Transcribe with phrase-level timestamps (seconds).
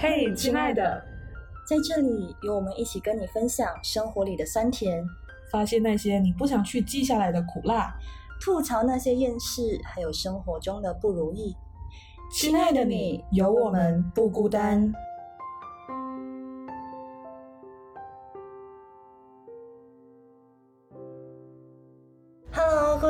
[0.00, 1.04] 嘿，亲爱的，
[1.66, 5.04] 在这里有我们一起跟你分享生活里的酸甜，
[5.50, 7.92] 发现那些你不想去记下来的苦辣，
[8.40, 11.52] 吐槽那些厌世，还有生活中的不如意。
[12.32, 14.94] 亲爱的你，有我们不孤单。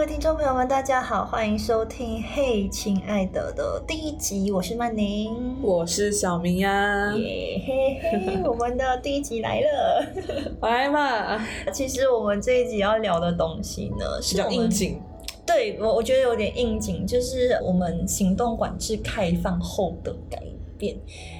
[0.09, 10.07] 听众朋友们，大家好，欢迎收听《嘿，亲爱的》的第一集，我是曼宁，我是小明呀，耶嘿嘿，我们的第一集来了，
[10.66, 11.47] 来嘛。
[11.75, 14.99] 其实我们这一集要聊的东西呢，比较应景。
[15.45, 20.43] 对我，我觉得有点应景，就是我们行动管制开放后的改
[20.78, 20.96] 变。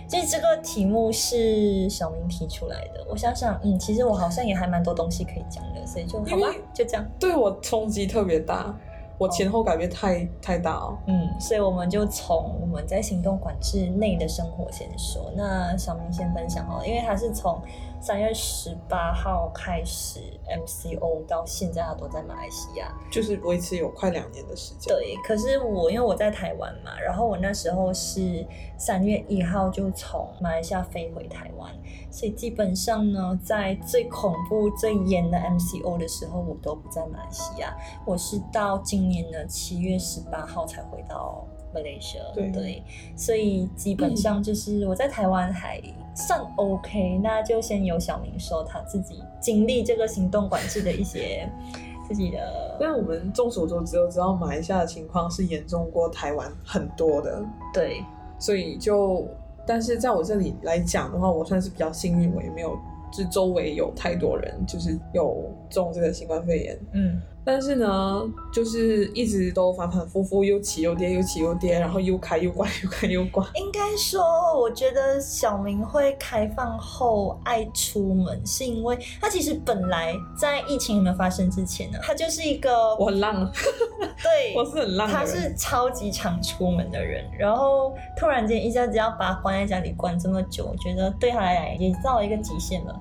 [0.09, 3.06] 所以这个题目是小明提出来的。
[3.09, 7.06] 我想想，嗯，其实我好像也还蛮多东西可以讲的，所以就好吧，就这样。
[7.19, 8.74] 对我冲击特别大，
[9.16, 10.98] 我前后改变太太大哦。
[11.06, 15.33] 嗯，所以我们就从我们在行动管制内的生活先说。
[15.37, 17.58] 那小明先分享哦，因为他是从。
[18.01, 24.95] 三月十八号开始，MCO 到现在，他都在马来西亚，就是维持有快两年的时间。
[24.95, 28.47] 对，可是我因为我在台湾嘛，然后我那时候是
[28.79, 31.71] 三月一号就从马来西亚飞回台湾，
[32.11, 37.77] 所以基本上呢，在最恐怖、最严的 MCO 的时候，我都不在马来西亚。
[38.07, 41.45] 我是到今年的七月十八号才回到。
[41.75, 42.83] Malaysia 对，
[43.15, 45.79] 所以基本上就是我在台湾还
[46.27, 51.48] 算 OK，那就先由小明说他自己经历这个行动管制的一些
[52.08, 52.77] 自己的。
[52.80, 57.41] 但我们众所周知都知道，马来西亚的情况是严重过台湾很多的。
[57.72, 58.02] 对，
[58.39, 59.28] 所以就
[59.64, 62.77] 但是在我这里来讲的话，我算是比较幸运，我也没有
[63.12, 66.78] 就周围有太多人就是有中这个新冠肺炎。
[66.92, 67.22] 嗯。
[67.51, 73.49] 但是呢，就是一直都反反复复，又起又跌，又起又跌，然后又开又关， 又开又关。
[73.55, 74.23] 应该说，
[74.61, 83.51] 我觉得小明会开放后爱出门，是因为他其实本来在疫情没有发生之前呢，他就是一个我很浪，
[84.23, 87.25] 对，我是很浪，他是超级常出门的人。
[87.39, 92.95] 然后突然间一下子要把他关在家里关这么久，我觉得对他来讲也到了一个极限了。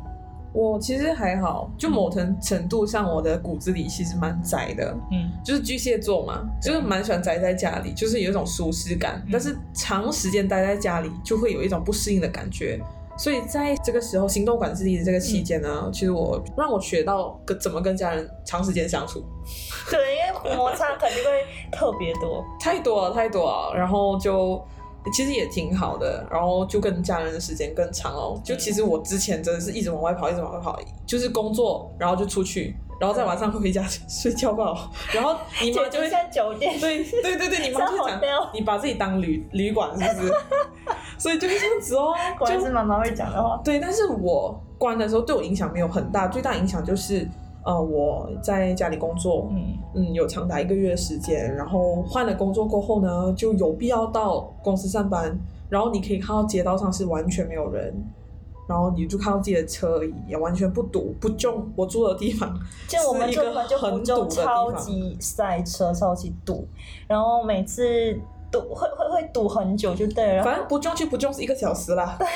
[0.57, 9.23] 我其实还好，就某程程度上，我的骨子里其实蛮宅的，嗯，就是巨蟹座嘛，就是蛮喜欢宅在家里，就是有一种舒适感。
[9.31, 12.79] 但是长时间待在家里，就会有一种不适应的感觉。
[13.19, 19.23] 所以在这个时候，行动管制的这个期间呢，其实我让我学到跟怎么跟家人长时间相处。
[19.91, 24.59] 对，因为摩擦肯定会特别多，太多了，太多了，然后就。
[25.13, 28.39] 其实也挺好的，然后就跟家人的时间更长哦。
[28.43, 34.89] 就其实我之前真的是一直往外跑，一直往外跑，就是工作，然后就出去，然后在晚上会回家睡觉吧。
[35.13, 38.19] 然后你妈就会在酒店，对对对对，你妈就 讲
[38.53, 40.33] 你把自己当旅旅馆是不是？
[41.17, 42.13] 所以就是这样子哦，
[42.45, 43.59] 就是妈妈会讲的话。
[43.63, 47.27] 对，但是我关的时候对我影响没有很大，最大影响就是。
[47.67, 57.93] 呃，我在家里工作，嗯嗯，有长达一个月的时间，然后换了工作过后呢，就有必要到公司上班，然后你可以看到街道上是完全没有人，
[58.69, 61.69] 然后你就看到自己的车也完全不堵不重。
[61.75, 62.57] 我住的地方
[62.87, 66.65] 就我们一个很堵的超级塞车，超级堵，
[67.05, 68.17] 然后每次
[68.49, 70.43] 堵会会会堵很久，就对了。
[70.45, 72.15] 反正不重就不重是一个小时啦。
[72.17, 72.27] 对，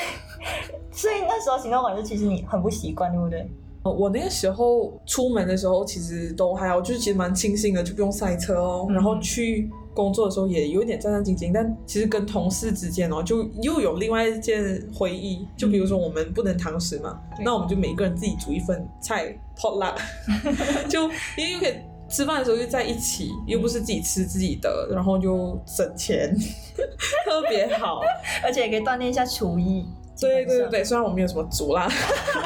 [0.90, 3.50] 所以那时候行动管制其实你很不习惯，对不对？
[3.82, 8.86] 我那个时候出门的时候，其实都还好，就是其实蛮庆幸的，就不用塞车哦。
[8.90, 15.46] 然后去工作的时候也有一点战战兢兢，但其实跟同事之间哦，就又有另外一件回忆。
[15.56, 19.96] 就比如说我们不能堂食嘛，那我们就每个人自己煮一份菜 pot luck，
[20.88, 21.02] 就
[21.36, 21.74] 因为又可以
[22.08, 26.34] 吃饭的时候又在一起，又不是自己吃自己的，然后就省钱，
[27.26, 28.00] 特别好，
[28.44, 29.84] 而且也可以锻炼一下厨艺。
[30.28, 31.88] 对对对对，虽然我没有什么煮啦，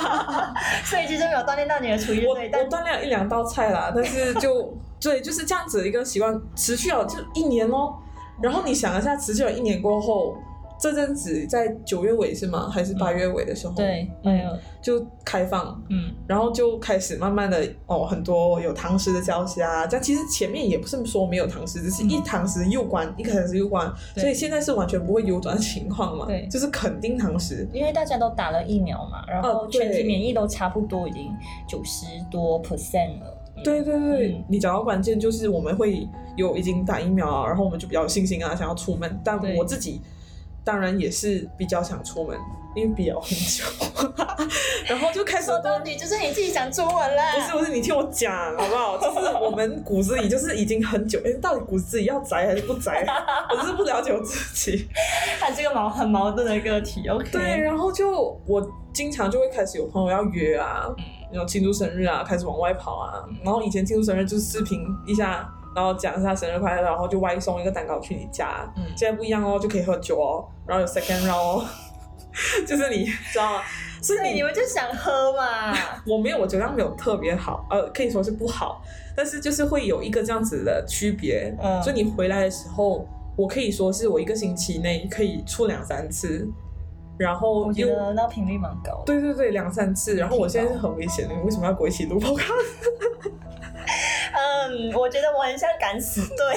[0.85, 2.27] 所以其实没有锻炼到你的厨艺。
[2.27, 7.95] 我我锻炼了一两道菜啦，但是就对，就是这样子一个习惯，持续了就一年哦。
[8.43, 10.37] 然后你想一下，持续了一年过后。
[10.79, 12.69] 这阵子在九月尾是吗？
[12.69, 13.75] 还是八月尾的时候？
[13.75, 14.51] 对，没有
[14.83, 19.87] 就开放，嗯，然后就开始慢慢的哦，很多有堂食的消息啊。
[19.87, 26.27] 这样其实前面也不是说没有堂食，只是一堂食又关，一堂食又关，所以现在是完全不会有转的情况嘛。
[26.27, 31.33] 对，就是肯定堂食，因为大家都打了疫苗嘛，然后全体免疫都差不多已经
[31.67, 33.43] 九十多 percent 了。
[33.65, 36.07] 对对对，你讲到关键就是我们会
[36.37, 39.19] 有已经打疫苗啊，然后我们就比较有信心啊，想要出门。
[39.25, 40.03] 但我自己。
[40.67, 42.37] 当然也是比较想出门，
[42.75, 43.65] 因为比较很久。
[44.89, 47.35] 然后就开始说到底就是你自己想出门啦。
[47.35, 48.99] 不是不是，你听我讲好不好？
[48.99, 53.07] 就是我们骨子里就是已经很久，哎，到底骨子里要宅还是不宅？
[53.51, 54.89] 我就是不了解我自己。
[55.39, 57.31] 他这个矛很矛盾的一个体，OK。
[57.31, 60.87] 对，然后就我经常就会开始有朋友要约啊，
[61.33, 63.25] 然后庆祝生日啊，开始往外跑啊。
[63.45, 68.67] 然后以前庆祝生日就是视频一下，然后讲一下生日快乐，然后就外送一个蛋糕去你家。
[68.79, 71.65] 嗯，现在不一样哦，就可以喝酒哦，然后有 second round，
[72.67, 73.63] 就是你知道吗？
[74.01, 75.77] 所以你们就想喝嘛？
[76.09, 78.81] 我没有，我酒量没有特别好，呃，可以说是不好，
[79.15, 81.55] 但是就是会有一个这样子的区别。
[81.63, 83.07] 嗯，所以你回来的时候，
[83.37, 86.49] 我可以说是我一个星期内可以出两三次，
[87.19, 89.03] 然后我觉得那频率蛮高。
[89.05, 90.17] 对对对，两三次。
[90.17, 92.41] 然后我现在是很危险的，你为什么要跟我一起录 podcast？
[94.37, 96.55] 嗯，我觉得我很像敢死 队。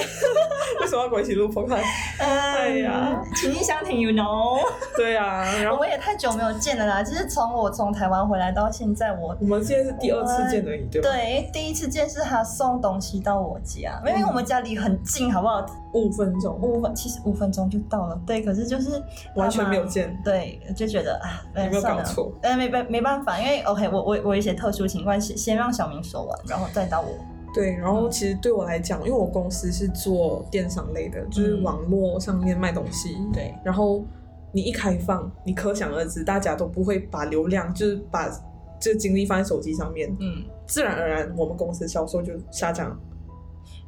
[0.80, 1.82] 为什么要跟我一起录 podcast？
[2.18, 4.60] 哎呀，情意相挺，you know？
[4.96, 7.02] 对啊，然后我也太久没有见了啦。
[7.02, 11.08] 就是从我从台湾回来到现在，我我们现在是第二次见而已，对吧？
[11.10, 15.64] 对，第一次见是他送东西到我家，因为我们家离很近，好不好？
[15.92, 18.20] 五分钟，五分，其实五分钟就到了。
[18.24, 19.02] 对，可是就是
[19.34, 20.16] 完全没有见。
[20.24, 22.32] 对，就觉得啊，有没有搞错？
[22.42, 27.08] 哎，没办没办法，因为 OK，我我我一些特殊情况，先先让小明说完，然后再到我。
[27.52, 33.16] 对，然后其实对我来讲，因为我公司是做电商类的，就是网络上面卖东西。
[33.32, 34.04] 对，然后
[34.52, 38.30] 你一开放，你可想而知，大家都不会把流量，就是把
[38.78, 40.14] 这精力放在手机上面。
[40.20, 42.98] 嗯，自然而然，我们公司销售就下降。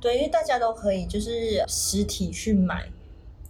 [0.01, 2.89] 对，因为大家都可以就是实体去买。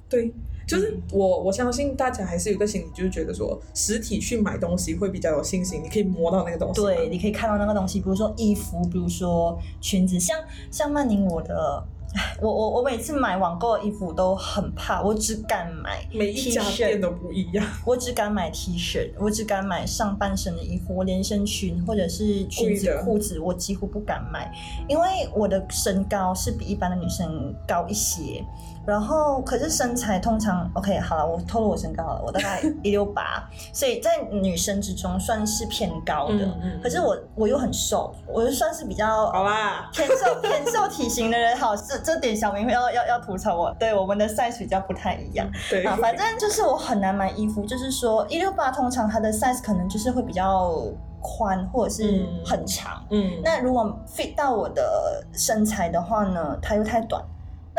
[0.09, 0.33] 对。
[0.67, 10.39] 就是我我相信大家还是有个心理，就是觉得说实体去买东西会比较有信心，你可以摸到那个东西，对，你可以看到那个东西，比如说衣服，比如说裙子，像
[10.71, 11.85] 像曼宁我的。
[12.43, 17.65] 我我我每次买网购的衣服都很怕，我只敢买每一家店都不一样。
[17.87, 24.53] 我只敢买 T 恤，我只敢买上半身的衣服，我连身裙或者是裙子、裤子，我几乎不敢买，
[24.87, 28.45] 因为我的身高是比一般的女生高一些。
[28.87, 33.43] 然后可是身材通常 OK 好了，我透露我身高了，我大概 一六八，
[33.73, 36.47] 所以在女生之中算是偏高的。
[36.83, 41.57] 可是我我又很瘦，我就算是比较好吧，偏瘦 偏瘦体型的人。
[41.57, 42.13] 好这。
[42.13, 45.49] 这点小明要要要吐槽我，对我们的 size 比较不太一样。
[45.71, 50.75] 对啊，反正就是我很难买衣服，就是说一六八通常它的 size 可能就是会比较
[51.23, 53.03] 宽或者是很长。
[53.11, 57.23] 嗯，那如果 fit 到我的身材的话呢，它又太短。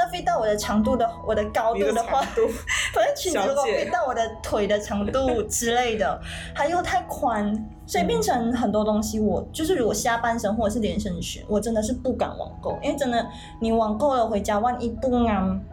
[0.04, 6.20] 那飞到我的长度的，我的高度的话，反正裙子如果飞到我的腿的长度之类的，
[6.54, 7.54] 它又太宽，
[7.86, 13.26] 所以变成很多东西，我就是如果下半身或者是连身裙，我真的是不敢网购，因为真的
[13.62, 15.64] 你网购了回家，万一不安，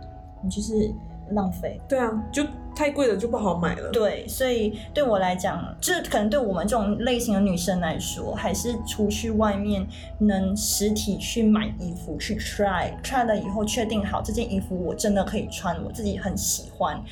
[0.42, 0.92] 你就是。
[1.32, 2.44] 浪费，对啊，就
[2.74, 3.90] 太贵了，就不好买了。
[3.90, 9.86] 对，所以对我来讲，这可能对我们这种类型的女生来说，还是出去外面
[10.18, 17.02] 能实体去买衣服，去 try，try 了以后确定好这件衣服我真的可以穿，我自己很喜欢，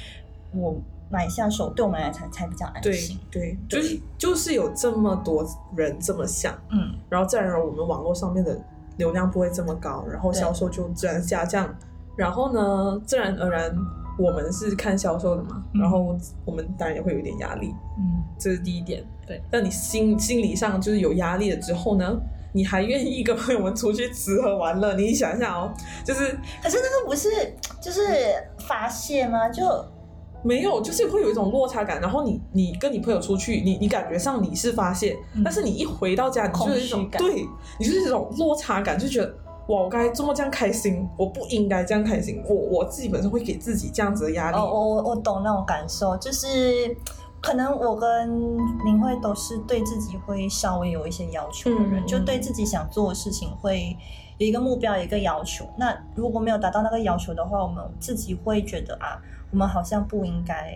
[0.54, 0.74] 我
[1.10, 3.18] 买下手，对我们来才才比较安心。
[3.30, 5.44] 对，就是就是有这么多
[5.76, 8.58] 人这么想，嗯，然后自然而然我们网络上面的
[8.96, 11.74] 流量不会这么高，然后销售就自然下降，
[12.16, 13.76] 然后呢，自然而然。
[14.18, 19.04] 我们是看销售的嘛，然后我们当然也会有一点压力，嗯，这是第一点。
[19.26, 22.18] 对，但你心心理上就是有压力了之后呢，
[22.52, 24.94] 你还愿意跟朋友们出去吃喝玩乐？
[24.94, 25.72] 你想想哦，
[26.04, 27.28] 就是，可是那个不是
[27.80, 28.02] 就是
[28.66, 29.48] 发泄吗？
[29.50, 29.64] 就
[30.42, 32.00] 没有，就是会有一种落差感。
[32.00, 37.46] 然后你你跟你朋友出去，你你感觉上你是发泄，但是你一回到家，你就是一种对，
[37.78, 39.34] 你就是一种落差感，就觉得。
[39.68, 42.42] 我该这么这样开心，我不应该这样开心。
[42.48, 44.56] 我我自己本身会给自己这样子的压力。
[44.56, 46.96] 哦，我我我懂那种感受，就是
[47.42, 48.56] 可能我跟
[48.86, 53.94] 林慧都是对自己会稍微有一些要求的人，就对自己想做的事情会
[54.38, 55.66] 有一个目标，有一个要求。
[55.76, 59.20] 那如果没有达到那个要求的话，我们自己会觉得啊，
[59.50, 60.72] 我们好像不应该。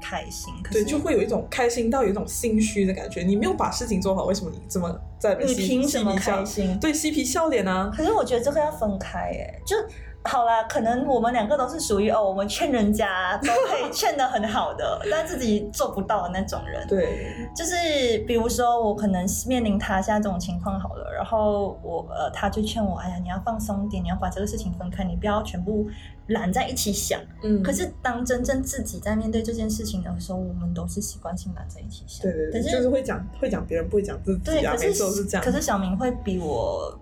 [0.00, 3.22] 开心，对，就会有一种开心到有一种心虚的感觉。
[3.22, 5.34] 你没有把事情做好，为什么你这么在？
[5.36, 6.78] 你凭什么开心？
[6.80, 7.92] 对，嬉皮笑脸啊。
[7.96, 9.76] 可是我觉得这个要分开，哎，就。
[10.22, 16.86] 好啦，可能我们两个都是属于哦，我们劝人家都可以劝的很好的，但自己做不到的那种人。
[16.86, 25.88] 对，就是比如说我可能面临他现在这种情况好了，然后我呃他就劝我，哎呀，你要放松点，你要把这个事情分开，你不要全部
[26.26, 27.18] 揽在一起想。
[27.42, 27.62] 嗯。
[27.62, 32.22] 可是当真正自己在面对这件事情的时候，我们都是习惯性揽在一起想。
[32.24, 32.62] 对对对。
[32.70, 34.44] 就是会讲会讲别人，不会讲自己。
[34.44, 35.42] 对，可是是这样。
[35.42, 36.94] 可是小明会比我。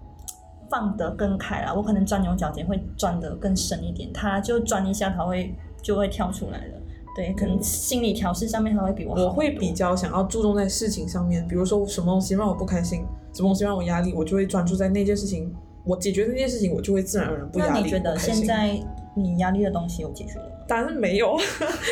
[0.70, 6.75] 放得更开了，我可能钻牛角尖会钻得更深一点，他就钻一下，他会就会跳出来了。
[7.16, 9.22] 对，可能心理调试上面他会比我好。
[9.25, 15.52] 我会比较想要注重在事情上面，比如说什么东西让我不开心，什么东西让我压力，我就会专注在那件事情。
[15.84, 17.72] 我解决那件事情，我就会自然而然不压力。
[17.72, 18.78] 那你觉得现在
[19.16, 20.56] 你压力的东西有解决了吗？
[20.68, 21.34] 当然没有，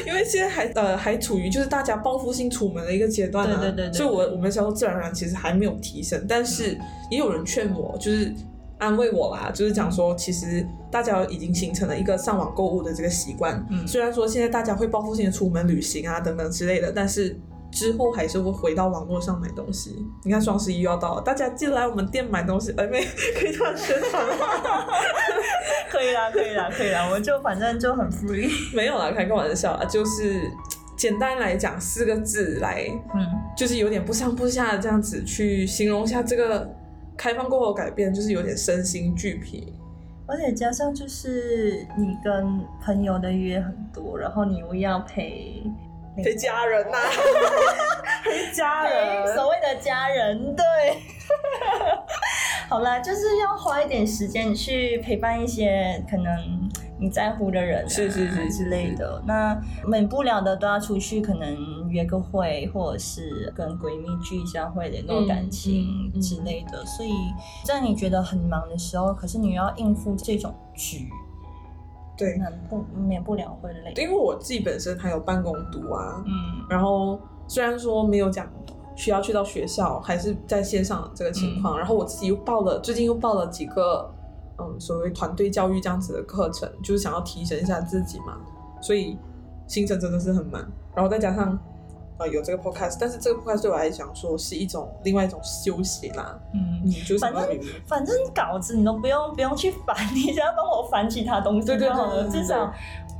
[0.07, 3.59] 因为现在还呃还处于就是大家报复性出门的一个阶段啊。
[3.59, 3.93] 对对对。
[3.95, 6.79] 所以，我我们销售自然而然其实还没有提升，但是
[7.11, 8.35] 也有人劝我，就是
[8.79, 13.65] 安慰我啦，就是讲说，其实大家已经形成了一个上网购物的这个习惯。
[13.71, 13.87] 嗯。
[13.87, 17.39] 虽然说现在大家会报复性的出门旅行啊等等之类的，但是。
[17.73, 19.97] 之后还是会回到网络上买东西。
[20.23, 23.01] 你看双十一又要到了，大家进来我们店买东西，哎，没
[23.35, 24.87] 可以这样宣传吗？
[25.91, 28.49] 可以啦，可以啦，可以啦，我就反正就很 free。
[28.75, 30.41] 没有啦，开个玩笑啊，就是
[30.97, 36.71] 简单来讲四个字来，嗯，就是有点不上不下的这样子去形容一下这个
[37.17, 39.73] 开放过后改变，就是有点身心俱疲。
[40.29, 45.63] 而且加上就是你跟朋友的约很多，然后你又要陪。
[46.17, 46.97] 陪家人呐，
[48.25, 50.65] 陪家人，所谓的家人，对。
[52.71, 56.69] 好啦，就是要花一点时间去陪伴一些可能
[56.99, 59.23] 你在乎的人，是是是之类的。
[59.27, 61.55] 那免不了的都要出去，可能
[61.97, 66.85] 约个会，或者是跟闺蜜聚一下会，联络感情之类的。
[66.85, 67.13] 所以
[67.65, 71.09] 在你觉得很忙的时候，可是你要应付这种局。
[72.19, 72.39] 对，
[72.71, 73.93] 不免不了会累。
[73.97, 78.49] 因为我自己本身还有办公读啊，嗯，然后虽然说没有讲
[78.95, 84.11] 需要去到学校，还是在线上这个情况，然后我自己又报了，最近又报了几个，
[84.59, 88.39] 嗯，所谓团队教育这样子的课程，就是想要提升一下自己嘛，
[88.81, 89.19] 所以
[89.67, 91.59] 行程真的是很满，然后再加上。
[92.19, 96.39] 啊，有这个 podcast，但是这个 podcast 对我来讲说是一种另外一种休息啦。
[96.55, 102.29] 嗯，你就反正反正稿子你都不用不用去翻， 你只要帮我翻其他东西就好了。
[102.29, 102.73] 至少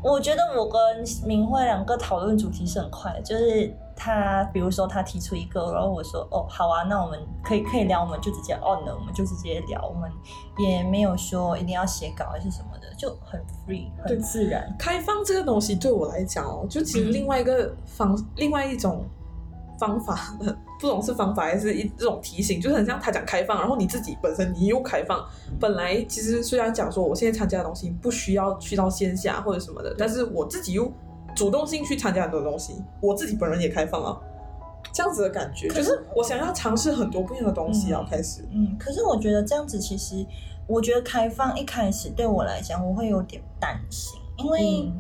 [0.03, 0.81] 我觉得我跟
[1.25, 3.75] 明慧两个讨论主题是很快的，就是。
[3.99, 10.13] 他比如说他提出一个，然后我说哦好啊，那我们可以可以聊，我们就直接 on 了，我们就直接聊，我们
[10.59, 14.71] 也没有说一定要写稿还是什么的，就很 free 很自然。
[14.79, 19.03] 开放这个东西对我来讲哦，就其实另外一个方，另外一种
[19.79, 20.37] 方法，
[20.81, 25.25] 不懂是方法还是一这种提醒，就是很像他讲开放，然后你自己本身你又开放，
[25.61, 30.93] 本来其实虽然讲说我现在参加的东西不需要去到线下或者什么的，但是我自己又。
[31.35, 34.19] 主动性去参加很多东西，我自己本人也开放了，
[34.91, 38.43] 这样子的感觉，可是我想要尝试很多不一样的东西，要开始。
[38.51, 40.25] 嗯，可是我觉得这样子，其实
[40.67, 44.91] 我觉得开放一开始对我来讲，我会有点担心，因为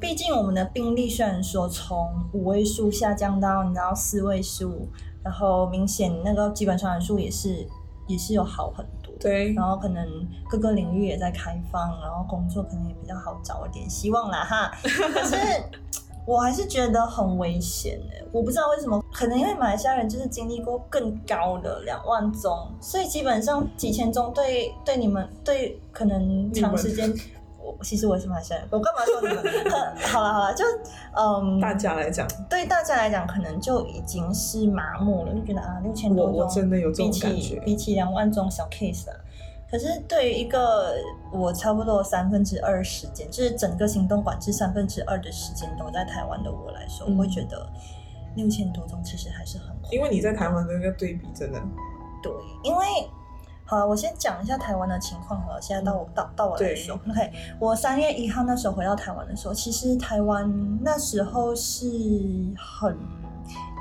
[0.00, 4.88] 毕竟我们的病例虽然说从五位数下降到你知道四位数，
[5.24, 7.66] 然后明显那个基本传染数也是
[8.06, 9.12] 也是有好很多。
[9.18, 10.06] 对，然后可能
[10.48, 14.70] 各个领域也在开放，然后工作可能也比较好找一点希望啦哈。
[14.82, 15.36] 可是
[16.24, 27.12] 我还是觉得很危险哎，我不知道为什么，可能因为马来西亚人就是经历过更高的两万宗，所以基本上几千宗对对你们对可能长时间。
[27.82, 29.44] 其实我也是蛮生，我干嘛说你们？
[30.12, 30.64] 好了好了，就
[31.16, 39.16] 嗯，大家来讲，对大家来讲，可能就已经是麻木了，就觉得啊，六千多宗，比起比起两万宗小 case 啊。
[39.70, 40.94] 可是对于一个
[41.32, 47.70] 我差不多三分之二时间，就是整个行动管制三分之二的时间都在台湾的我来说，我会觉得
[48.34, 51.60] 六千多宗其实还是很，因为你在台湾的那个对比真的，
[52.22, 52.32] 对，
[52.64, 52.84] 因为。
[53.70, 55.60] 好，我先讲一下台湾的情况了。
[55.60, 60.50] 现在到我到到我来说，OK，我三月一号那时候回到台湾的时候，其实台湾
[60.82, 61.86] 那时候是
[62.56, 62.96] 很。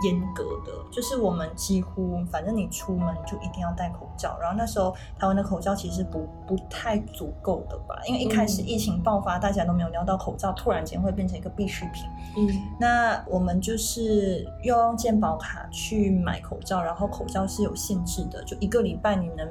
[0.04, 4.38] 严格的，就是我们几乎，反正你出门就一定要戴口罩。
[4.40, 12.04] 然后那时候台湾的口罩其实不不太足够的吧，因为一开始疫情爆发，大家都没有料到口罩，突然间会变成一个必需品。
[12.38, 12.48] 嗯，
[12.80, 19.48] 那我们就是要用健保卡去买口罩，然后口罩是有限制的，就一个礼拜你能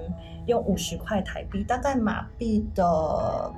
[0.46, 3.52] 用五十块台币，大概马币的。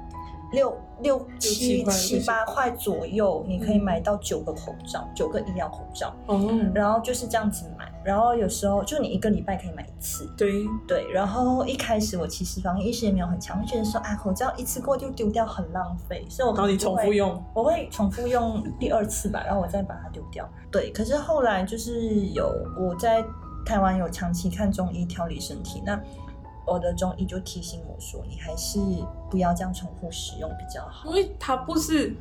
[0.53, 6.15] 六六七七八块左右，你可以买到九个口罩，九个医疗口罩。
[6.27, 10.27] 哦，然后就是这样子买，然后有时候就你一个礼拜可以买一次。
[10.37, 20.49] 对对，然后一开始我其实防疫意识也没有很强，会觉得说啊，口罩一次过就丢掉很浪费，所以我然后你重复用，我会重复用第二次吧，然后我再把它丢掉。
[20.71, 23.23] 对，可是后来就是有我在
[23.67, 26.01] 台湾有长期看中医调理身体，那。
[26.69, 28.79] 我的中医就提醒我说：“你还是
[29.31, 32.15] 不要这样重复使用比较好，因为它不是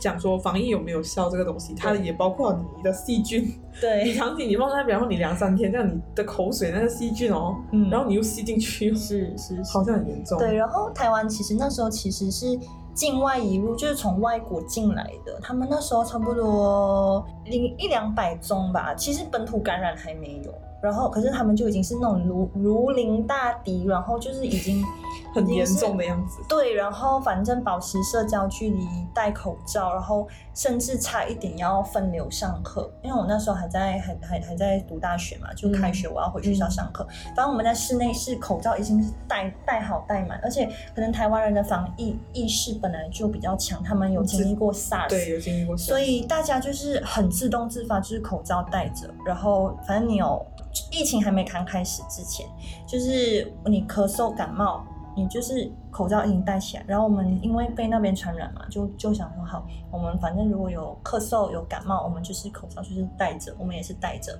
[0.00, 3.58] 讲说防疫有没有效这个东西，它也包括你的细菌。
[3.80, 7.56] 对，你长期你放在，比方说你两三天，这样你的口水那个细菌哦，
[7.90, 10.38] 然后你又吸进去，是是，好像很严重。
[10.38, 12.58] 对，然后台湾其实那时候其实是
[12.92, 20.54] 境外移入，就是从外国进来的，他们那时候差不多零一两百宗吧，其实本土感染还没有。
[20.84, 24.84] 然后，可是他们就已经是那种如如临大敌，然后就是已经
[25.34, 26.42] 很严重的样子。
[26.46, 32.92] 对，然后反正保持社交距离，戴口罩，然后甚至差一点要分流上课。
[33.02, 37.06] 因为我那时候还在还还还在读大学嘛，就开学我要回学校上课。
[37.34, 50.44] 反正我们在室内是口罩已经是戴戴好戴满，而且可能台湾人的防疫意识本来就比较强，他们有经历过 SARS，对，有经历过，所以大家就是很自动自发，就是口罩戴着，然后反正你有。
[50.90, 52.46] 疫情还没刚开始之前，
[52.86, 54.84] 就是你咳嗽感冒，
[55.16, 56.84] 你就是口罩已经戴起来。
[56.86, 64.38] 然后我们因为被那边传染嘛，就就想说好，我们反正如果有咳嗽有感冒，我们就是口罩就是戴着，我们也是戴着。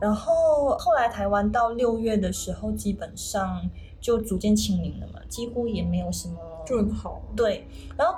[0.00, 3.68] 然后后来台湾到六月的时候，基本上
[4.00, 7.20] 就逐渐清零了嘛，几乎也没有什么，就很好。
[7.34, 8.14] 对，然后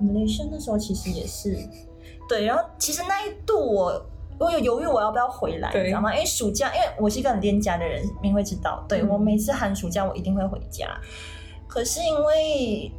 [0.00, 1.56] 雷声那时候其实也是，
[2.28, 4.06] 对，然后其实那一度我。
[4.42, 6.12] 我有犹豫我要不要回来，你知道吗？
[6.12, 8.84] 因为暑假，因为我是一个很恋家的人，明会知道。
[8.88, 10.88] 对我每次寒暑假我一定会回家，
[11.68, 12.92] 可是因为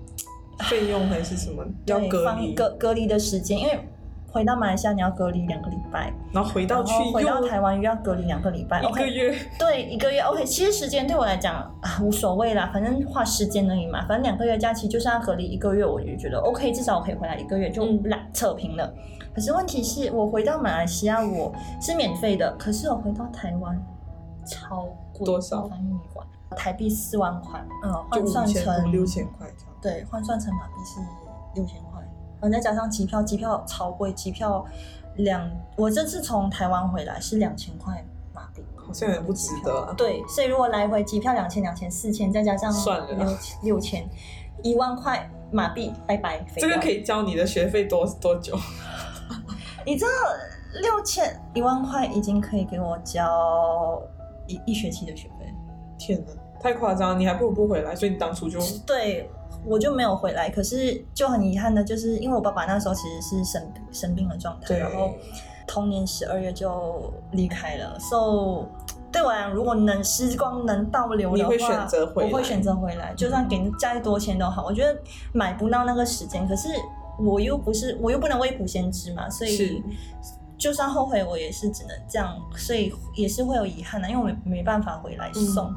[0.70, 3.80] 费用还是什么要隔离隔隔离的时间，因为
[4.32, 10.44] 回到马来西亚你要隔离两个礼拜，然后回到去回到台湾又要隔离两个礼拜，一个月 对一个月 OK。
[10.44, 14.00] 其实时间对我来讲啊无所谓啦，反正花时间而已嘛。
[14.08, 18.92] 反正两个月假期就是要隔离一个月，我就觉得 OK，至少我可以回来一个月就懒扯平了。
[19.34, 23.84] 可是问题是我回到马来西亚我是免费的，可是我回到台湾
[24.46, 25.68] 超贵，多少？
[25.68, 26.26] 翻译馆
[26.56, 29.48] 台币四万块，嗯，换算成六千块，
[29.82, 31.00] 对，换算成马币是
[31.56, 32.00] 六千块，
[32.40, 34.64] 然后再加上机票，机票超贵，机票
[35.16, 39.96] 两，我这次从台湾回来是两千块马币，好像也不值得啊。
[39.98, 43.28] 对，所以如果来回机票两千两千四千，再加上算了六
[43.64, 44.08] 六千
[44.62, 46.46] 一万块马币，拜拜。
[46.58, 48.56] 这个可以交你的学费多多久？
[49.86, 50.12] 你知道
[50.82, 54.02] 六千一万块已经可以给我交
[54.48, 55.54] 一一学期的学费？
[55.98, 57.20] 天哪，太夸张！
[57.20, 59.30] 你还不如不回来，所以你当初就对
[59.66, 60.50] 我就没有回来。
[60.50, 65.12] 可是就很遗憾的，就是因为我爸爸那时候其实是生生病的状态，然后
[65.68, 67.98] 同年十二月就离开了。
[68.00, 68.68] So
[69.12, 72.30] 对我来讲，如果能时光能倒流的话，我会选择回来。
[72.30, 74.66] 我会选择回来，就算给再多钱都好。
[74.66, 75.00] 我觉得
[75.32, 76.70] 买不到那个时间，可是。
[77.20, 79.84] 我又不是，我又不能未卜先知嘛，所以
[80.58, 85.74] 就算后悔，我也是只能这样，所以也是会有遗憾的，因为我没没办法回来送。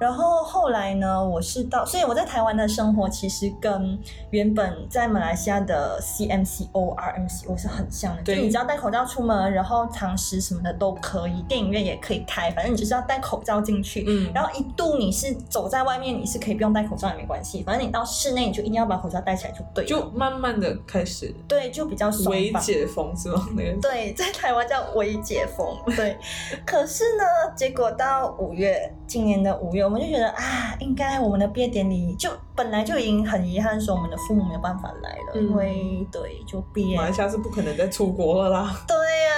[0.00, 3.98] 然后后来呢，我是到，所以我在台湾的生活其实跟
[4.30, 8.22] 原本在马来西亚的 C M C O R M C O 是很像的。
[8.22, 14.06] 就，你只要戴口罩出门，然后堂食什么的都可以，电影院也可以开，反正你就是要戴口罩进去。
[14.08, 14.32] 嗯。
[14.34, 19.84] 然后一度你是走在外面，你是可以不用戴口罩也没关系，反正你到室内你就一定要把口罩戴起来就对。
[19.84, 21.30] 就慢慢的开始。
[21.46, 23.46] 对，就比较微解封是吗？
[23.54, 23.78] 那个。
[23.82, 25.76] 对，在台湾叫微解封。
[25.94, 26.16] 对。
[26.64, 29.89] 可是呢，结果到五月，今年的五月。
[29.90, 38.84] 我们就觉得啊，应该我们的毕业典礼就本来就已经很遗憾，说我们的父母没有办法来了，因为对，就毕业，马来西亚是不可能再出国了啦。
[38.86, 39.34] 对呀，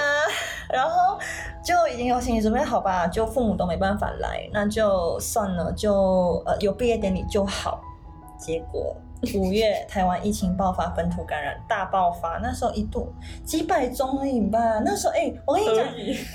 [0.69, 1.17] 然后
[1.65, 7.81] 就已经有心理准备好吧，就父母都没办法来，那就算了，就呃有毕业典礼就好。
[8.37, 8.95] 结果
[9.35, 13.11] 五月台湾疫情爆发，本土感染大爆发，那时候一度
[13.43, 14.59] 几百宗而已吧。
[14.85, 15.77] 那时候哎，我跟你讲，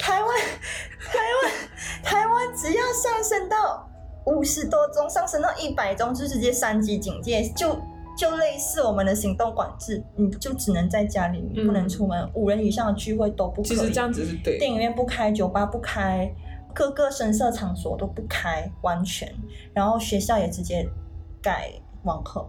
[0.00, 0.30] 台湾
[0.98, 1.52] 台湾
[2.02, 3.86] 台湾只要上升到
[4.28, 7.76] 五十多宗，上升到一百宗就直接三级警戒，就
[8.16, 13.76] 就类似我们的行动管制，你就只能在家里，不能出门，五人以上的聚会都不可以。
[13.76, 16.32] 其实这样子是对，电影院不开，酒吧不开，
[16.74, 19.34] 各个声色场所都不开，完全。
[19.72, 20.88] 然后学校也直接
[21.42, 21.72] 改。
[22.04, 22.48] 往后，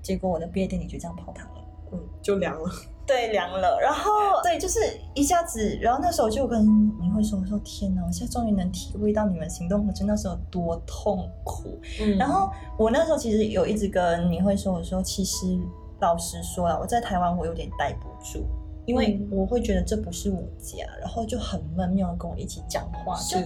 [0.00, 1.54] 结果我的毕业典礼就这样泡汤了，
[1.92, 2.70] 嗯，就凉了，
[3.06, 3.78] 对，凉了。
[3.80, 4.10] 然后，
[4.42, 4.80] 对，就是
[5.14, 6.64] 一下子，然后那时候就跟
[7.00, 11.78] 你会说，我说天哪，我现在终于能体会到你们行动我真那时候多痛苦。
[12.00, 15.58] 嗯，然后我那时候其实有一直跟你会说，我说其实
[16.00, 18.44] 老实说啊，我在台湾我有点待不住，
[18.86, 23.38] 因为我会觉得这不是我家，然后就很闷，没有人跟我一起讲话，就。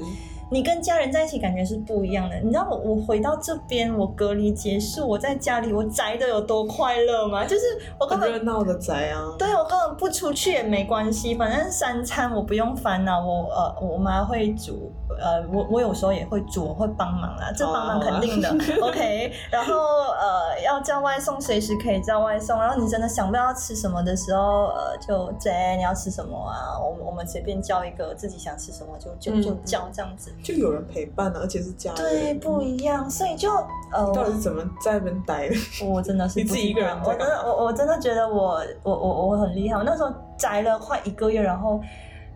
[0.50, 2.36] 你跟家人在一起感觉是不一样的。
[2.40, 7.44] 你知道我我回到这边，我隔离结束，我在家里我宅的有多快乐吗？
[7.44, 7.62] 就是
[7.98, 9.34] 我根本热闹的宅啊。
[9.38, 18.48] 对，我根本不出去也没关系，反正三餐我不用烦恼，我呃我妈会煮，呃我我有时候也会煮，我会帮忙啊，这帮忙肯定的。
[18.80, 26.78] OK，然后呃要叫外送随时可以叫外送，然后你真的想不到吃什么的时候，呃就姐你要吃什么啊？
[26.80, 30.32] 我我们随便叫一个自己想吃什么就就就叫这样子。
[30.42, 32.02] 就有人陪伴了，而且是家人。
[32.02, 33.50] 对，不一样，所以就
[33.92, 35.56] 呃，你到底是怎么在那边待的？
[35.84, 39.76] 我真的是你自己一个人我真的我我真的觉得我我我我很厉害。
[39.76, 41.80] 我那时候宅了快一个月，然后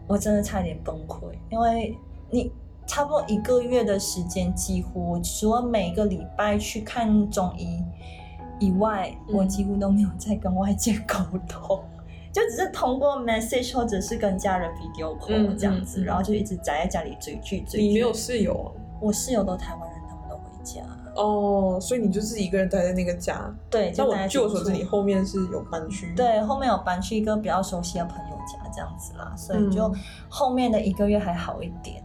[0.06, 1.96] 我真的差点崩溃，因为
[2.30, 2.52] 你
[2.86, 7.82] 差不多一个月的时间，几乎除了每个礼拜去看中医
[8.58, 11.16] 以外，我几乎都没有再跟外界沟
[11.48, 11.82] 通。
[12.32, 17.86] 就只是通过 message 或者是跟家人 video call 这样子，然后就一直宅在家里追剧追剧。
[17.86, 18.68] 你没有室友啊？
[19.00, 20.80] 我室友都台湾人，他们都回家。
[21.14, 23.54] 哦，所以你就自己一个人待在那个家。
[23.68, 26.14] 对，就我据我所知，你后面是有搬去。
[26.16, 29.94] 对，后面有搬去一个比较熟悉的朋友家这样子啦，所以就
[30.28, 32.01] 后面的一个月还好一点。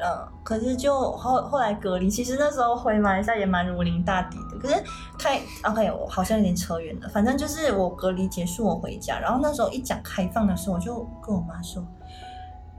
[0.00, 4.58] 嗯，可是就后后来隔离，其实那时候回马来西亚也蛮如临大敌的。
[4.58, 4.82] 可是
[5.18, 7.08] 开 OK，我好像有点扯远了。
[7.08, 11.84] 反正就是我隔离结束，我回家，然后那时候一讲开放的时候，我就跟我妈说：“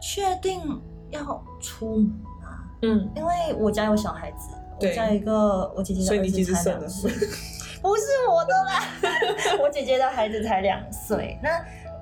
[0.01, 0.61] 确定
[1.09, 2.05] 要出门
[2.41, 7.11] 吗？”嗯，因为我家有小孩子，我家一个我姐姐的儿子才两岁，
[7.81, 8.81] 不是我的啦，
[9.61, 11.49] 我姐姐的孩子才两岁，那。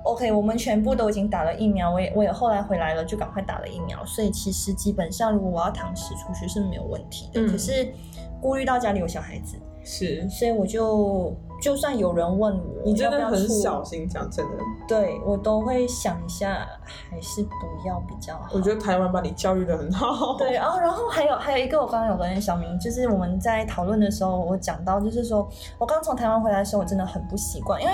[0.04, 4.02] OK，我们全部都已经打了疫苗，我也我也后来回来了，就赶快打了疫苗。
[4.06, 7.46] 所以其实基本上，如果我要堂食出去是没有问题的。
[7.46, 7.92] 可是
[8.40, 14.52] 顾虑到家里有小孩子，是，所以我就就算有人问我，你真的很小心讲真的，
[14.88, 16.66] 对我都会想一下，
[17.10, 18.48] 还是不要比较好。
[18.54, 20.38] 我觉得台湾把你教育的很好。
[20.38, 25.46] 对，然后然后还有还有一个，我刚刚有跟小明，就是我们在讨论的时候，我讲到就是说
[25.78, 27.92] 我刚从台湾回来的时候，我真的很不习惯，因为。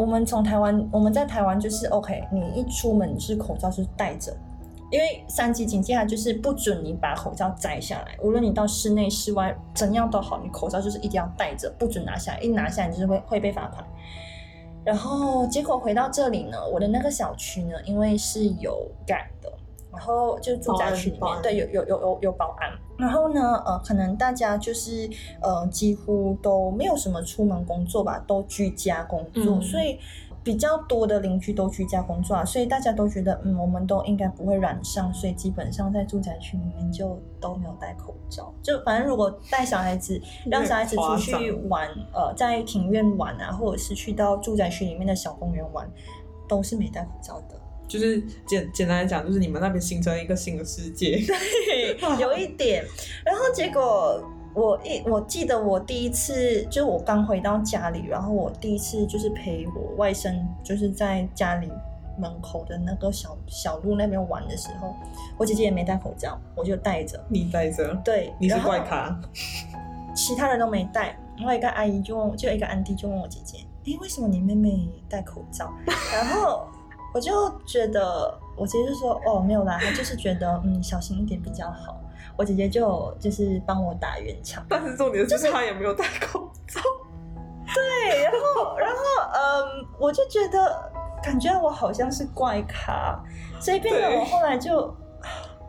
[0.00, 4.34] 我们从台湾，我们在台湾就是 OK，你一出门是口罩是戴着，
[4.90, 13.84] 因为三级警戒它就是不准你把口罩摘下来，无论你到室内室外怎样都好，你口罩就是一定要戴着，不准拿下来，一拿下来就是会会被罚款。
[14.82, 19.52] 然后结果回到这里呢，我的那个小区呢，因为是有改的。
[19.92, 22.72] 然后就住宅区里面，对，有有有有有保安。
[23.00, 25.08] 然后呢，呃，可能大家就是
[25.40, 29.98] 呃，几乎都没有什么出门工作吧，都居家工作，所以
[30.42, 38.52] 比较多的邻居都居家工作啊，所以大家都觉得，嗯，我们都应该不会染上，所以基本上在住宅区里面就都没有戴口罩。
[38.62, 45.86] 就反正如果带小孩子，让小孩子出去玩，呃，在庭院玩啊，或者是去到住宅区里面的小公园玩，
[46.48, 47.59] 都是没戴口罩的。
[47.90, 51.20] 就是简简单来讲，就是你们那边形成一个新的世界。
[51.26, 52.84] 对，有一点。
[53.24, 54.22] 然后结果
[54.54, 61.68] 我一我记得我第一次，就是我刚回到家里，然后我第一次就是陪我外甥，就是在家里
[62.16, 64.94] 门口的那个小小路那边玩的时候，
[65.36, 67.20] 我姐姐也没戴口罩，我就戴着。
[67.28, 67.92] 你戴着？
[68.04, 69.20] 对，你是怪咖。
[70.14, 75.72] 其他人都没戴，然后一个阿姨就就一个安迪就问我姐姐：“哎，为什么你妹妹戴口罩？”
[76.14, 76.68] 然后。
[77.12, 81.96] 我就觉得，我姐姐就说：“哦，没有啦，她就是觉得，嗯，小心一点比较好。”
[82.38, 86.80] 我姐姐就就是帮我打圆场，但是重点是她也没有戴口罩。
[87.74, 88.96] 对，然后，然后，
[89.34, 90.90] 嗯，我就觉得
[91.22, 93.20] 感觉我好像是怪咖，
[93.60, 94.94] 所以变得我后来就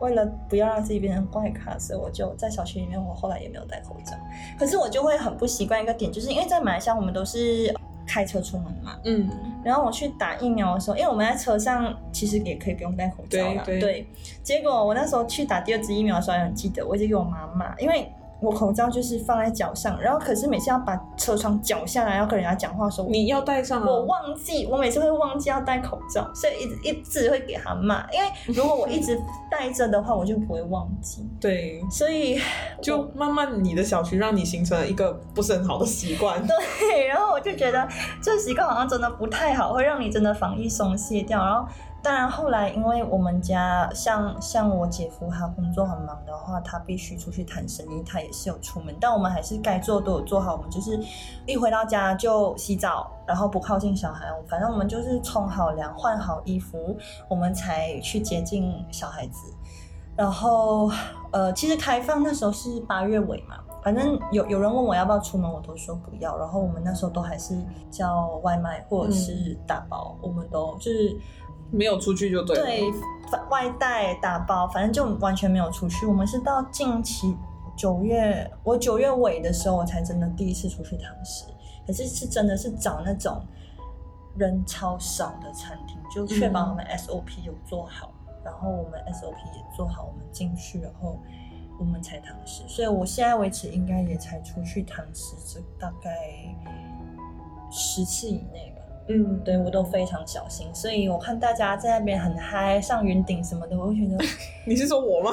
[0.00, 4.16] 为了不要让自己变成怪咖，所以我就在小区里面，我后来也没有戴口罩。
[4.58, 7.74] 可是我就会很不习惯一个点，就是因为在马来西亚，我们都是。
[8.06, 9.28] 开车出门嘛，嗯，
[9.64, 14.06] 然后我去打疫苗的时候，因为我们在车上其实也可以不用戴口罩啦，对。
[14.42, 18.10] 结果我那时候去打第二支疫苗的时候，很记得，我就给我妈妈，因为。
[18.42, 23.86] 我口罩就是放在脚上，然后可是每次要把车窗脚下来要跟人家讲话的时候，你要戴上。
[23.86, 28.04] 我忘记，我每次会忘记要戴口罩，所以一直一直会给他骂。
[28.10, 29.16] 因为如果我一直
[29.50, 31.24] 戴着的话，我就不会忘记。
[31.40, 32.40] 对，所以
[32.82, 36.42] 就慢慢你的小区让你形成了一个不是很好的习惯。
[36.46, 37.88] 对，然后我就觉得
[38.20, 41.68] 这习惯好像真的不太好，会让你真的防疫松懈掉，然后。
[42.02, 48.92] 当然，后来因为我们家像像我姐夫，他工作很忙的话，他必须出去谈生意，他也是有出门。
[49.00, 50.56] 但我们还是该做都有做好。
[50.56, 50.98] 我们就是
[51.46, 54.26] 一回到家就洗澡，然后不靠近小孩。
[54.48, 56.96] 反正我们就是冲好凉、换好衣服，
[57.28, 59.54] 我们才去接近小孩子。
[60.16, 60.90] 然后，
[61.30, 63.58] 呃，其实开放那时候是八月尾嘛。
[63.82, 66.36] 反正有有人问我要不要出门，我都说不要。
[66.38, 67.56] 然后我们那时候都还是
[67.90, 71.16] 叫外卖或者是打包，我们都就是。
[71.72, 72.56] 没有出去就对。
[72.56, 72.92] 对，
[73.50, 76.06] 外带打包，反正就完全没有出去。
[76.06, 77.36] 我们是到近期
[77.74, 81.46] 九月，我九月尾的时候，我才真的第一次出去堂食。
[81.86, 83.44] 可是是真的是找那种
[84.36, 88.12] 人超少的餐厅，就确保我们 SOP 有做好，
[88.44, 91.18] 然后我们 SOP 也做好，我们进去，然后
[91.80, 92.62] 我们才堂食。
[92.68, 96.10] 所以我现在为止应该也才出去堂食，这大概
[97.70, 98.71] 十次以内吧。
[99.08, 104.24] 嗯，对我都非常小心，所以我看大家在那边很嗨，上云顶什么的，我会觉得，
[104.64, 105.30] 你是说我吗？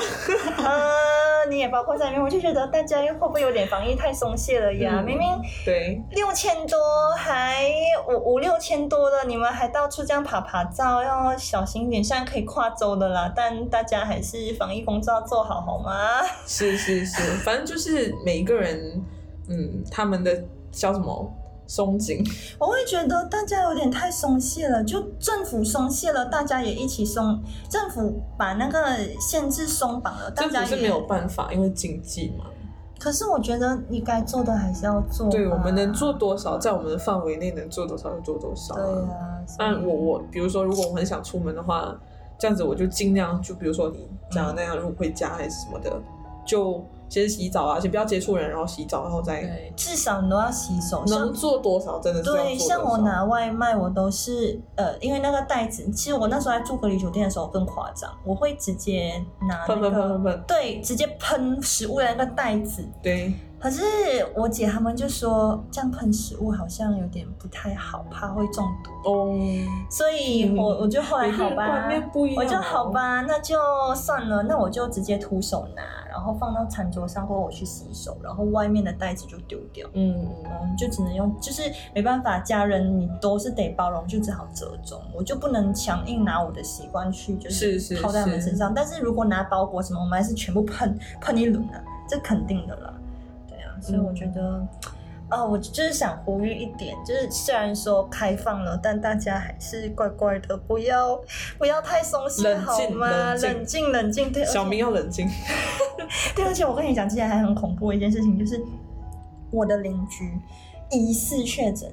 [0.58, 4.95] 啊， 你也包括在里面，我就觉得大家会不会有点防疫太松懈了呀？
[4.97, 5.27] 嗯明明
[5.65, 6.77] 对，六千多，
[7.15, 7.63] 还
[8.08, 12.03] 五五六千多的，你们还到处这样爬爬照，要小心一点。
[12.03, 16.21] 现在可以跨州的啦，但大家还是防疫工作要做好，好吗？
[16.45, 19.01] 是是是，反正就是每一个人，
[19.47, 21.32] 嗯，他们的叫什么
[21.69, 22.21] 松紧，
[22.58, 27.39] 我会觉得大家有点太松懈了，就政府松懈了，大家也一起松。
[27.69, 32.45] 政府把那个限制松绑了，大家也没有办法，因为经济嘛。
[32.99, 35.32] 可是我觉得你该做的还是要做吧。
[35.32, 41.95] 对，我们能做多少，在我们的范围内能做多少就做多少、对啊，但我我比如说，如果我很想出门的话，
[42.39, 46.01] 这样子我就尽量就比如说你讲的那样，如果回家还是什么的，
[46.45, 51.03] 就先洗澡啊，先不要接触人，然后洗澡，然后再对，至少你都要洗手。
[51.07, 62.87] 能做多少真的是对，像我拿外卖，我都是呃，因为那个袋子，其实我那时候在住隔离酒店的时候更夸张，我会直接拿那喷个喷喷喷喷，对，直接喷食物的那个袋子。
[63.01, 63.83] 对，可是
[64.35, 69.37] 我姐他们就说这样喷食物好像有点不太好，怕会中毒，哦，
[69.89, 71.89] 所以我、我就后来好吧
[72.37, 73.57] 我就好，吧，那就
[73.93, 79.87] 算了，那我就直接徒手拿，然后放到餐桌上，或者我去洗手，然后外面的袋子就丢掉。
[79.93, 84.99] 嗯，嗯，就只能用，就是没办法，家人你都是得包容，就只好折中。
[85.13, 88.73] 我就不能强硬拿我的习惯去，就是套在他们是身上。
[88.73, 92.93] 但是如果拿包裹什么，我们还是全部喷喷一轮啊，这肯定的啦。
[93.81, 94.67] 所以我觉得，
[95.29, 101.19] 啊、我就是想呼吁一点，就是虽然说开放了，但大家还是乖乖的，不要
[101.57, 103.35] 不要太松懈，好吗？
[103.35, 105.27] 冷静冷静，对，小明要冷静，
[106.35, 108.59] 对，而且我跟你讲，之前还很恐怖的一件事情，就是
[109.51, 110.31] 我的邻居
[110.89, 111.91] 疑似确诊，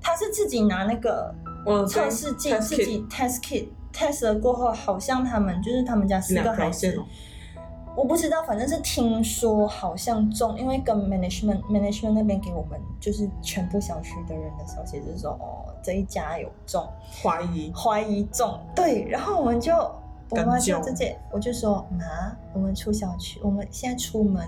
[0.00, 1.32] 他是自己拿那个
[1.66, 6.98] 嗯，测试剂自己 test kit test 了过后，好像他们就是他们家四个两孩子
[7.96, 16.86] 我不知道，反正是听说好像中，因为跟 management management 那边给我们就是全部小区的人的消息，就是说哦这一家有中，
[17.22, 19.74] 怀疑，怀疑中，对，然后我们就
[20.28, 22.04] 我妈就直接我就说妈，
[22.52, 24.46] 我们出小区，我们现在出门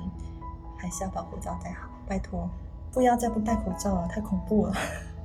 [0.76, 2.48] 还是要把口罩戴好，拜托，
[2.92, 4.74] 不要再不戴口罩了，太恐怖了。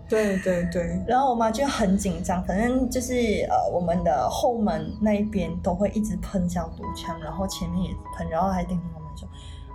[0.10, 3.14] 对对对，然后我妈就很紧张，反正就是
[3.50, 9.28] 呃我们的后门那一边都会一直喷消毒枪，然后前面也喷，然后还叮咛我们说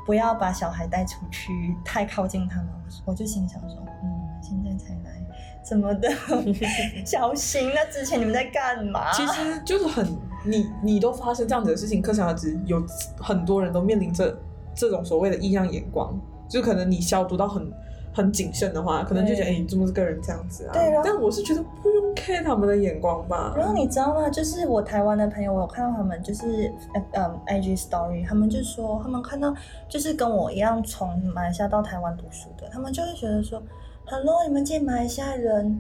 [0.06, 2.68] 不要把小孩带出去，太靠近他们。
[3.04, 4.08] 我就心想说，嗯，
[4.40, 5.20] 现在才来，
[5.62, 6.08] 怎么的，
[7.04, 7.70] 小心。
[7.74, 9.12] 那之前你们在干嘛？
[9.12, 10.06] 其实就是很
[10.44, 12.82] 你你都发生这样子的事情，可想而知，有
[13.18, 14.34] 很多人都面临着
[14.74, 17.70] 这种所谓的异样眼光，就可能你消毒到很
[18.18, 20.72] 很谨慎的话，可能就觉得哎、对你怎么这个人这样子啊？
[20.72, 23.54] 对啊但我是觉得不用 care 他们的眼光吧。
[23.56, 24.28] 然后你知道吗？
[24.28, 29.54] 就是我台湾的朋友，我有看到他们就是呃嗯 IG story，他们就说他们看到
[29.88, 33.62] 就是跟我一样从马来西亚到台湾读书的，他们就会觉得说。
[34.10, 35.78] Hello，你们这些马来西亚人，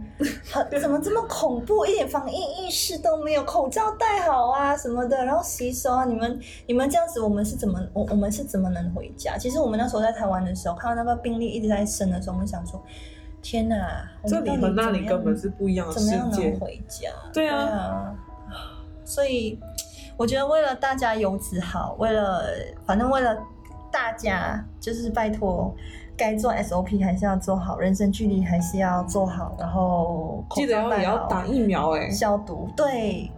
[0.52, 9.38] 很 怎么这么恐怖，一点防疫意识都没有，口罩戴好啊什么的，然后洗手啊，你们你们这样子，我们是怎么我我们是怎么能回家？
[9.38, 12.78] 其实我们那时候在台湾的时候，看到那个病例一直在升的时候，我们想说，
[13.40, 13.76] 天哪，
[14.22, 16.60] 我们这里和那里根本是不一样的世怎么样界能。
[16.60, 17.10] 回家？
[17.32, 18.14] 对啊啊，
[19.06, 19.58] 所以
[20.18, 22.44] 我觉得为了大家游子好，为了
[22.84, 23.34] 反正为了
[23.90, 25.74] 大家，就是拜托，
[26.18, 33.30] 该做 SOP 还是要做好，人生距离还是要做好，然后记得要也要打疫苗哎、消毒，对，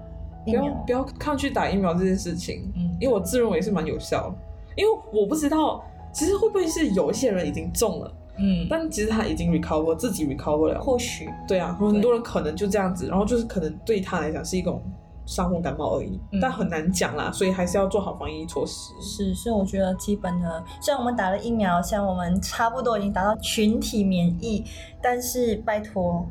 [0.45, 2.97] 不要，不要抗拒打疫苗这件事情，嗯。
[2.99, 4.35] 因为我自认为是蛮有效的。
[4.77, 10.81] 因为我不知道，其实会不会是有一些人已经中了，嗯，但其实他已经 recover 自己 recover 了。
[10.81, 11.29] 或许。
[11.47, 14.83] 对啊，很多人可能就这样子，然后就是可能对他来讲是一种
[15.31, 18.93] 伤风感冒而已，嗯但很难讲啦，所以还是要做好防疫措施。
[19.01, 24.65] 是，所以我觉得基本的，虽然我们打了疫苗，像我们差不多已经达到群体免疫，
[25.01, 26.27] 但是拜托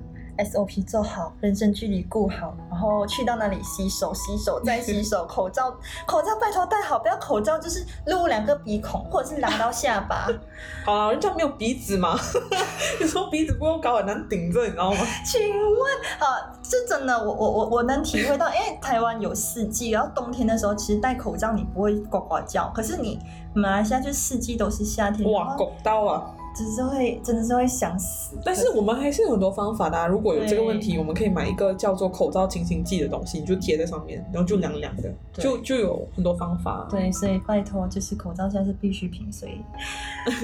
[0.45, 5.69] SOP 做好，人身距离顾好，然后去到那里洗手，洗手再洗手，口罩
[6.08, 10.28] 口罩拜托戴好，不要口罩就是露两个鼻孔，或者是拉到下巴。
[10.86, 12.17] 好啦，人家没有鼻子嘛，
[13.02, 14.97] 有时候鼻子不够高很难顶着，你知道吗？
[15.25, 23.19] 请问啊，这真的，我我我我能体会到，因为台湾有四季，然后冬天的时候其实戴口罩你不会呱呱叫，可是你
[23.54, 26.32] 马来西亚就四季都是夏天，哇，然后拱刀啊！
[26.60, 28.38] 只是会真的是会想死。
[28.43, 30.06] 但是我们还是有很多方法的、啊。
[30.08, 36.86] 如果有这个问题，我们可以买一个叫做口罩清新剂的东西，你就贴在上面，然后就凉凉的，就就有很多方法。
[36.91, 39.62] 对，所以拜托，就是口罩现在是必需品，所以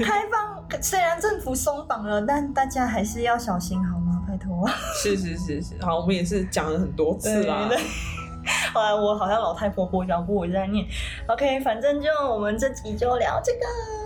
[0.01, 4.23] 开放 虽然政府松绑了，但大家还是要小心好吗？
[4.25, 4.67] 拜拜托。
[4.93, 7.67] 是是是是，好，我们也是讲了很多次啦。
[7.69, 7.85] 对对
[8.73, 10.85] 后来我好像老太婆婆脚步我在念。
[11.27, 14.04] OK，反正就我们这集就聊这个。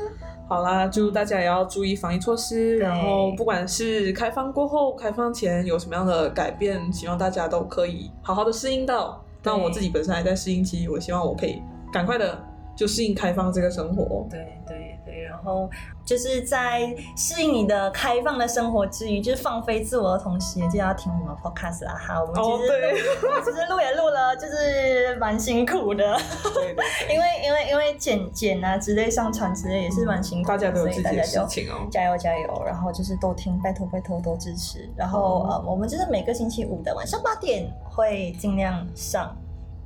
[0.49, 9.23] 好啦，就大家也要注意防疫措施，然后不管是开放过后、开放前有什么样的改变，希望大家都可以好好的适应到。
[9.41, 11.61] 对但我自己本身还在适应期，我希望我可以
[11.93, 12.37] 赶快的
[12.79, 14.25] 就适应开放这个生活。
[14.29, 15.69] 对对对，然后
[16.05, 22.21] 就是在适应你的开放的生活之余，就是放飞自我的同时，也就要听我们 podcast 啦哈。
[22.21, 26.17] 我们其实、其实录也录了，就是蛮辛苦的，
[26.53, 31.85] 对对 对，因为因为因为剪剪啊之类、上传之类也是蛮辛苦的，大家都有自己的事情哦。
[31.91, 32.63] 加油加油！
[32.65, 34.89] 然后就是多听，拜托拜托多支持。
[34.95, 39.35] 然后、好呃，我们就是每个星期五的晚上八点会尽量上，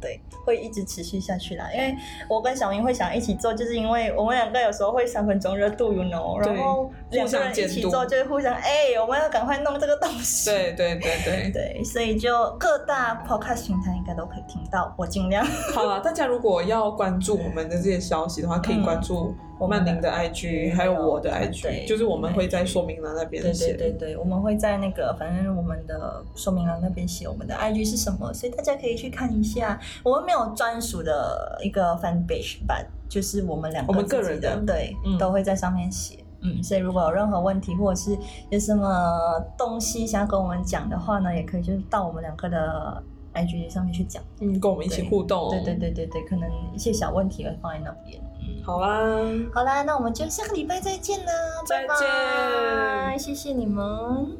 [0.03, 1.65] 对，会一直持续下去啦。
[1.73, 1.95] 因为
[2.27, 10.49] 我跟小明会想一起做，就是因为我们两个有时候会三分钟热度，you know，然后两个人一起做就会互相哎、我们要赶快弄这个东西。
[10.49, 15.45] 对对对对， 对，所以就各大 podcast 平台应该都可以听到，我尽量。
[15.73, 23.73] 好了，大家如果要关注我们的这些消息的话，可以关注我曼宁的 IG，还有我的 IG，就是我们会在说明栏那边写。
[23.73, 29.79] 对对对，我们会在那个反正我们的说明栏那边写我们的 IG 是什么，所以大家可以去看一下。
[30.03, 36.19] 我们没有专属的一个 fan page 版，就是我们两个我们个人的，的对，嗯都会在上面写。
[36.41, 38.17] 嗯，所以如果有任何问题，或者是
[38.49, 43.01] 有什么东西想要跟我们讲的话呢，也可以就是到我们两个的
[43.33, 44.21] IG 上面去讲。
[44.41, 45.49] 嗯，跟我们一起互动哦。
[45.51, 48.21] 对对对对对，可能一些小问题会放在那边。
[48.63, 48.97] 嗯，好啦，
[49.53, 51.33] 好啦，那我们就下个礼拜再见啦，
[51.67, 54.37] 再拜拜见谢谢你们。